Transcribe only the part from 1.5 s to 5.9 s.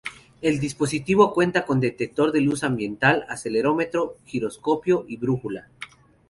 con detector de luz ambiental, acelerómetro, giroscopio y brújula.